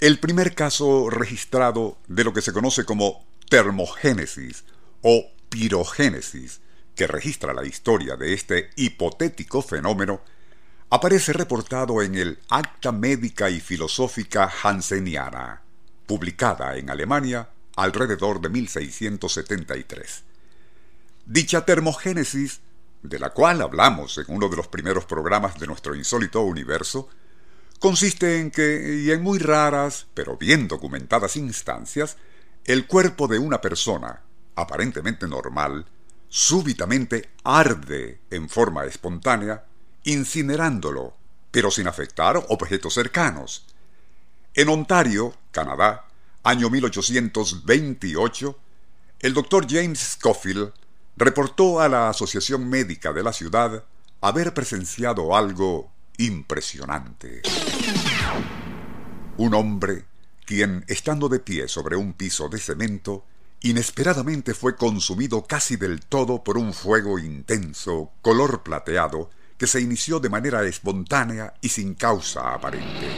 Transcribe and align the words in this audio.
El 0.00 0.18
primer 0.18 0.54
caso 0.54 1.10
registrado 1.10 1.98
de 2.08 2.24
lo 2.24 2.32
que 2.32 2.40
se 2.40 2.54
conoce 2.54 2.86
como 2.86 3.26
termogénesis 3.50 4.64
o 5.02 5.26
pirogénesis, 5.50 6.62
que 6.94 7.06
registra 7.06 7.52
la 7.52 7.66
historia 7.66 8.16
de 8.16 8.32
este 8.32 8.70
hipotético 8.76 9.60
fenómeno, 9.60 10.22
aparece 10.88 11.34
reportado 11.34 12.00
en 12.00 12.14
el 12.14 12.38
Acta 12.48 12.92
Médica 12.92 13.50
y 13.50 13.60
Filosófica 13.60 14.50
Hanseniana, 14.62 15.60
publicada 16.06 16.78
en 16.78 16.88
Alemania 16.88 17.50
alrededor 17.76 18.40
de 18.40 18.48
1673. 18.48 20.22
Dicha 21.26 21.66
termogénesis, 21.66 22.60
de 23.02 23.18
la 23.18 23.30
cual 23.30 23.60
hablamos 23.60 24.16
en 24.16 24.24
uno 24.28 24.48
de 24.48 24.56
los 24.56 24.68
primeros 24.68 25.04
programas 25.04 25.60
de 25.60 25.66
nuestro 25.66 25.94
insólito 25.94 26.40
universo, 26.40 27.10
consiste 27.80 28.38
en 28.38 28.52
que, 28.52 29.02
y 29.04 29.10
en 29.10 29.22
muy 29.22 29.40
raras, 29.40 30.06
pero 30.14 30.36
bien 30.36 30.68
documentadas 30.68 31.34
instancias, 31.36 32.16
el 32.64 32.86
cuerpo 32.86 33.26
de 33.26 33.40
una 33.40 33.60
persona, 33.60 34.22
aparentemente 34.54 35.26
normal, 35.26 35.86
súbitamente 36.28 37.30
arde 37.42 38.20
en 38.30 38.48
forma 38.48 38.84
espontánea, 38.84 39.64
incinerándolo, 40.04 41.16
pero 41.50 41.70
sin 41.70 41.88
afectar 41.88 42.36
objetos 42.50 42.94
cercanos. 42.94 43.66
En 44.54 44.68
Ontario, 44.68 45.34
Canadá, 45.50 46.06
año 46.44 46.70
1828, 46.70 48.58
el 49.20 49.34
doctor 49.34 49.66
James 49.68 49.98
Scofield 49.98 50.72
reportó 51.16 51.80
a 51.80 51.88
la 51.88 52.10
Asociación 52.10 52.68
Médica 52.68 53.12
de 53.12 53.22
la 53.22 53.32
ciudad 53.32 53.84
haber 54.20 54.52
presenciado 54.54 55.34
algo 55.34 55.89
impresionante. 56.20 57.42
Un 59.38 59.54
hombre, 59.54 60.04
quien, 60.44 60.84
estando 60.86 61.28
de 61.28 61.40
pie 61.40 61.66
sobre 61.66 61.96
un 61.96 62.12
piso 62.12 62.48
de 62.50 62.58
cemento, 62.58 63.24
inesperadamente 63.62 64.52
fue 64.52 64.76
consumido 64.76 65.44
casi 65.44 65.76
del 65.76 66.00
todo 66.00 66.44
por 66.44 66.58
un 66.58 66.74
fuego 66.74 67.18
intenso, 67.18 68.12
color 68.20 68.62
plateado, 68.62 69.30
que 69.56 69.66
se 69.66 69.80
inició 69.80 70.20
de 70.20 70.28
manera 70.28 70.62
espontánea 70.64 71.54
y 71.62 71.70
sin 71.70 71.94
causa 71.94 72.52
aparente. 72.52 73.08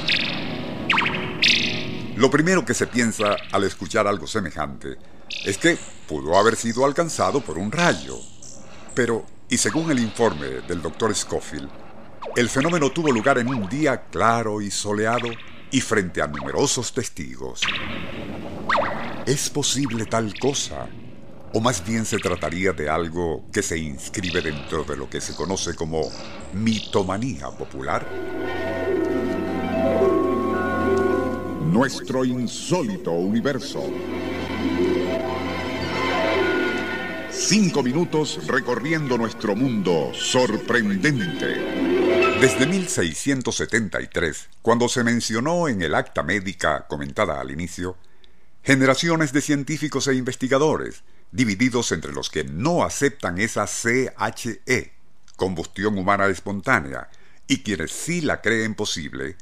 Lo 2.17 2.31
primero 2.31 2.65
que 2.65 2.75
se 2.75 2.87
piensa 2.87 3.37
al 3.51 3.65
escuchar 3.65 4.07
algo 4.07 4.29
semejante 4.29 4.97
es 5.45 5.59
que 5.59 5.77
pudo 6.07 6.39
haber 6.39 6.55
sido 6.55 6.85
alcanzado 6.85 7.41
por 7.41 7.59
un 7.59 7.73
rayo. 7.73 8.17
Pero, 8.95 9.27
y 9.49 9.59
según 9.59 9.91
el 9.91 9.99
informe 9.99 10.47
del 10.69 10.83
doctor 10.83 11.13
Scofield, 11.15 11.71
el 12.37 12.49
fenómeno 12.49 12.91
tuvo 12.91 13.11
lugar 13.13 13.39
en 13.39 13.49
un 13.49 13.69
día 13.69 14.05
claro 14.11 14.61
y 14.61 14.71
soleado 14.71 15.29
y 15.71 15.81
frente 15.81 16.23
a 16.23 16.27
numerosos 16.27 16.93
testigos. 16.93 17.61
¿Es 19.27 19.51
posible 19.51 20.07
tal 20.07 20.33
cosa? 20.39 20.89
¿O 21.55 21.61
más 21.61 21.85
bien 21.85 22.07
se 22.07 22.19
trataría 22.19 22.73
de 22.73 22.89
algo 22.89 23.45
que 23.53 23.63
se 23.63 23.79
inscribe 23.79 24.41
dentro 24.41 24.85
de 24.85 24.97
lo 24.97 25.09
que 25.09 25.21
se 25.21 25.35
conoce 25.35 25.75
como 25.75 26.03
mitomanía 26.55 27.49
popular? 27.51 28.07
Nuestro 31.71 32.25
insólito 32.25 33.13
universo. 33.13 33.83
Cinco 37.31 37.83
minutos 37.83 38.47
recorriendo 38.47 39.19
nuestro 39.19 39.55
mundo 39.55 40.13
sorprendente. 40.15 41.92
Desde 42.43 42.67
1673, 42.67 44.49
cuando 44.63 44.89
se 44.89 45.05
mencionó 45.05 45.69
en 45.69 45.81
el 45.81 45.95
acta 45.95 46.25
médica 46.25 46.89
comentada 46.89 47.41
al 47.41 47.53
inicio, 47.53 47.97
generaciones 48.65 49.33
de 49.33 49.41
científicos 49.41 50.09
e 50.09 50.17
investigadores, 50.17 51.05
divididos 51.31 51.93
entre 51.93 52.11
los 52.11 52.31
que 52.31 52.43
no 52.43 52.83
aceptan 52.83 53.39
esa 53.39 53.69
CHE, 53.69 54.93
combustión 55.37 55.97
humana 55.97 56.27
espontánea, 56.27 57.11
y 57.47 57.63
quienes 57.63 57.93
sí 57.93 58.21
la 58.21 58.41
creen 58.41 58.75
posible, 58.75 59.37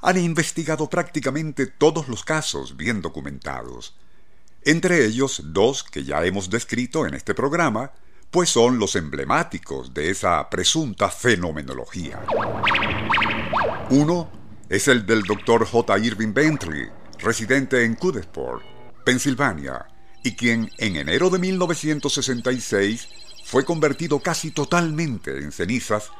han 0.00 0.18
investigado 0.18 0.90
prácticamente 0.90 1.68
todos 1.68 2.08
los 2.08 2.24
casos 2.24 2.76
bien 2.76 3.02
documentados. 3.02 3.94
Entre 4.64 5.04
ellos, 5.04 5.42
dos 5.44 5.84
que 5.84 6.02
ya 6.02 6.24
hemos 6.24 6.50
descrito 6.50 7.06
en 7.06 7.14
este 7.14 7.34
programa, 7.34 7.92
pues 8.32 8.48
son 8.48 8.78
los 8.78 8.96
emblemáticos 8.96 9.92
de 9.92 10.08
esa 10.08 10.48
presunta 10.48 11.10
fenomenología. 11.10 12.24
Uno 13.90 14.30
es 14.70 14.88
el 14.88 15.04
del 15.04 15.22
Dr. 15.22 15.66
J. 15.66 15.98
Irving 15.98 16.32
Bentley, 16.32 16.88
residente 17.18 17.84
en 17.84 17.94
Cudesport, 17.94 18.62
Pensilvania, 19.04 19.86
y 20.24 20.32
quien 20.34 20.70
en 20.78 20.96
enero 20.96 21.28
de 21.28 21.38
1966 21.38 23.06
fue 23.44 23.66
convertido 23.66 24.18
casi 24.20 24.50
totalmente 24.50 25.36
en 25.36 25.52
cenizas, 25.52 26.10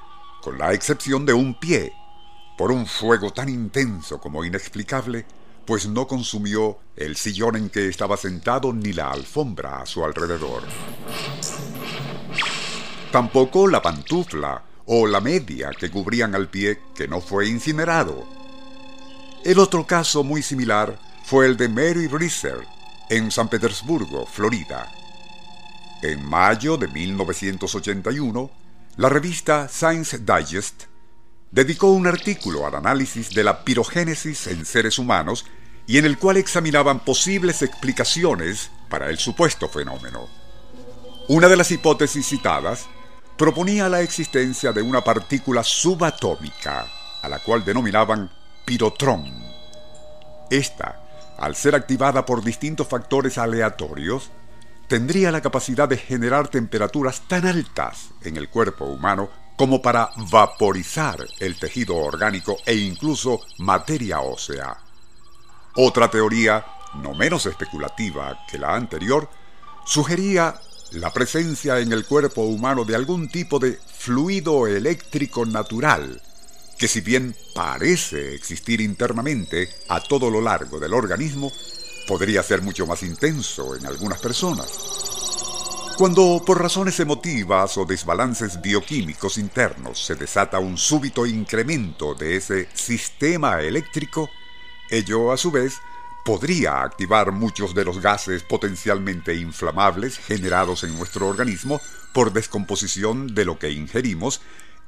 con 0.43 0.59
la 0.59 0.75
excepción 0.75 1.25
de 1.25 1.33
un 1.33 1.59
pie, 1.59 1.95
por 2.59 2.73
un 2.73 2.85
fuego 2.87 3.31
tan 3.31 3.49
intenso 3.49 4.21
como 4.21 4.45
inexplicable, 4.45 5.25
pues 5.65 5.89
no 5.89 6.07
consumió 6.07 6.79
el 6.95 7.17
sillón 7.17 7.57
en 7.57 7.71
que 7.71 7.89
estaba 7.89 8.19
sentado 8.19 8.75
ni 8.75 8.93
la 8.93 9.11
alfombra 9.11 9.81
a 9.81 9.87
su 9.87 10.05
alrededor. 10.05 10.63
Tampoco 13.13 13.69
la 13.69 13.83
pantufla 13.83 14.63
o 14.87 15.07
la 15.07 15.21
media 15.21 15.71
que 15.79 15.91
cubrían 15.91 16.35
al 16.35 16.49
pie 16.49 16.81
que 16.95 17.07
no 17.07 17.21
fue 17.21 17.47
incinerado. 17.47 18.27
El 19.45 19.59
otro 19.59 19.87
caso 19.87 20.25
muy 20.25 20.43
similar 20.43 20.99
fue 21.23 21.45
el 21.45 21.59
de 21.59 21.69
Mary 21.69 22.07
Reeser 22.07 22.67
en 23.11 23.31
San 23.31 23.49
Petersburgo, 23.49 24.25
Florida. 24.25 24.91
En 26.01 26.25
mayo 26.25 26.79
de 26.79 26.89
1981, 26.89 28.51
la 28.97 29.11
revista 29.11 29.69
Science 29.69 30.19
Digest 30.21 30.85
dedicó 31.51 31.89
un 31.89 32.07
artículo 32.07 32.67
al 32.67 32.77
análisis 32.77 33.29
de 33.35 33.45
la 33.45 33.63
pirogénesis 33.63 34.47
en 34.47 34.65
seres 34.65 34.99
humanos 34.99 35.45
y 35.87 35.99
en 35.99 36.07
el 36.07 36.17
cual 36.17 36.39
examinaban 36.39 37.01
posibles 37.01 37.61
explicaciones 37.61 38.71
para 38.89 39.11
el 39.11 39.19
supuesto 39.19 39.69
fenómeno. 39.69 40.31
Una 41.29 41.49
de 41.49 41.57
las 41.59 41.71
hipótesis 41.71 42.27
citadas 42.27 42.89
proponía 43.37 43.89
la 43.89 44.01
existencia 44.01 44.73
de 44.73 44.83
una 44.83 45.03
partícula 45.03 45.63
subatómica, 45.63 46.87
a 47.23 47.29
la 47.29 47.39
cual 47.39 47.65
denominaban 47.65 48.31
pirotrón. 48.65 49.25
Esta, 50.51 51.01
al 51.39 51.57
ser 51.57 51.75
activada 51.75 52.25
por 52.25 52.45
distintos 52.45 52.87
factores 52.87 53.39
aleatorios, 53.39 54.31
tendría 54.87 55.33
la 55.33 55.41
capacidad 55.41 55.89
de 55.89 55.97
generar 55.97 56.49
temperaturas 56.49 57.23
tan 57.27 57.47
altas 57.47 58.11
en 58.23 58.37
el 58.37 58.49
cuerpo 58.49 58.85
humano 58.85 59.31
como 59.57 59.81
para 59.81 60.11
vaporizar 60.31 61.25
el 61.39 61.59
tejido 61.59 61.97
orgánico 61.97 62.59
e 62.67 62.75
incluso 62.75 63.41
materia 63.59 64.21
ósea. 64.21 64.77
Otra 65.77 66.11
teoría, 66.11 66.67
no 66.95 67.15
menos 67.15 67.47
especulativa 67.47 68.39
que 68.51 68.59
la 68.59 68.75
anterior, 68.75 69.31
sugería 69.85 70.61
la 70.95 71.13
presencia 71.13 71.79
en 71.79 71.93
el 71.93 72.05
cuerpo 72.05 72.43
humano 72.43 72.85
de 72.85 72.95
algún 72.95 73.29
tipo 73.29 73.59
de 73.59 73.79
fluido 73.87 74.67
eléctrico 74.67 75.47
natural, 75.47 76.21
que 76.79 76.89
si 76.89 77.01
bien 77.01 77.35
parece 77.55 78.35
existir 78.35 78.81
internamente 78.81 79.69
a 79.89 80.01
todo 80.01 80.31
lo 80.31 80.41
largo 80.41 80.79
del 80.79 80.95
organismo, 80.95 81.53
podría 82.07 82.43
ser 82.43 82.63
mucho 82.63 82.87
más 82.87 83.03
intenso 83.03 83.77
en 83.77 83.87
algunas 83.87 84.21
personas. 84.21 85.03
Cuando 85.97 86.43
por 86.45 86.61
razones 86.61 86.99
emotivas 87.01 87.77
o 87.79 87.85
desbalances 87.85 88.61
bioquímicos 88.61 89.39
internos 89.39 90.05
se 90.05 90.15
desata 90.15 90.59
un 90.59 90.77
súbito 90.77 91.27
incremento 91.27 92.15
de 92.15 92.37
ese 92.37 92.69
sistema 92.75 93.61
eléctrico, 93.61 94.29
ello 94.91 95.33
a 95.33 95.37
su 95.37 95.51
vez 95.51 95.75
podría 96.25 96.83
activar 96.83 97.33
muchos 97.33 97.75
de 97.75 97.85
los 97.85 98.01
gases 98.01 98.43
potencialmente 98.43 99.35
inflamables 99.35 100.19
generados 100.19 100.85
en 100.85 100.97
nuestro 100.97 101.29
organismo 101.29 101.81
por 102.13 102.33
descomposición 102.33 103.35
de 103.35 103.45
lo 103.45 103.59
que 103.59 103.71
ingerimos 103.71 104.41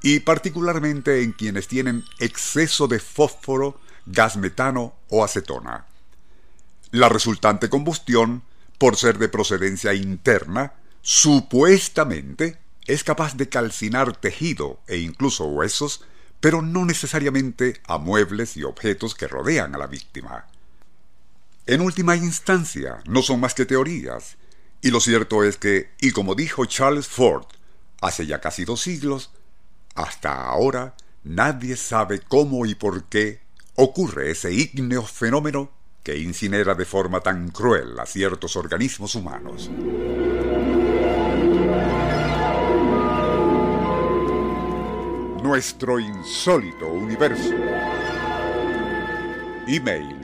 y 0.02 0.20
particularmente 0.20 1.22
en 1.22 1.32
quienes 1.32 1.66
tienen 1.66 2.04
exceso 2.18 2.88
de 2.88 3.00
fósforo, 3.00 3.80
gas 4.06 4.36
metano 4.36 4.94
o 5.08 5.24
acetona. 5.24 5.86
La 6.90 7.08
resultante 7.08 7.68
combustión, 7.68 8.42
por 8.78 8.96
ser 8.96 9.18
de 9.18 9.28
procedencia 9.28 9.94
interna, 9.94 10.74
supuestamente 11.00 12.58
es 12.86 13.02
capaz 13.02 13.34
de 13.36 13.48
calcinar 13.48 14.16
tejido 14.16 14.80
e 14.86 14.98
incluso 14.98 15.46
huesos, 15.46 16.04
pero 16.40 16.60
no 16.60 16.84
necesariamente 16.84 17.80
a 17.86 17.98
muebles 17.98 18.56
y 18.56 18.62
objetos 18.62 19.14
que 19.14 19.26
rodean 19.26 19.74
a 19.74 19.78
la 19.78 19.86
víctima. 19.86 20.46
En 21.66 21.80
última 21.80 22.14
instancia, 22.14 23.02
no 23.06 23.22
son 23.22 23.40
más 23.40 23.54
que 23.54 23.64
teorías, 23.64 24.36
y 24.82 24.90
lo 24.90 25.00
cierto 25.00 25.44
es 25.44 25.56
que, 25.56 25.92
y 25.98 26.10
como 26.10 26.34
dijo 26.34 26.66
Charles 26.66 27.08
Ford 27.08 27.46
hace 28.02 28.26
ya 28.26 28.38
casi 28.42 28.66
dos 28.66 28.82
siglos, 28.82 29.30
hasta 29.94 30.44
ahora 30.44 30.94
nadie 31.22 31.76
sabe 31.76 32.20
cómo 32.20 32.66
y 32.66 32.74
por 32.74 33.04
qué 33.04 33.40
ocurre 33.76 34.30
ese 34.30 34.52
ígneo 34.52 35.04
fenómeno 35.06 35.70
que 36.02 36.18
incinera 36.18 36.74
de 36.74 36.84
forma 36.84 37.20
tan 37.20 37.48
cruel 37.48 37.98
a 37.98 38.04
ciertos 38.04 38.56
organismos 38.56 39.14
humanos. 39.14 39.70
Nuestro 45.42 45.98
insólito 45.98 46.88
universo. 46.88 47.54
Email 49.66 50.23